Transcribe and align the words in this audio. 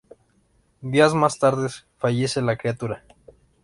Días 0.81 1.13
más 1.13 1.37
tarde 1.37 1.69
fallece 1.99 2.41
la 2.41 2.57
criatura. 2.57 3.03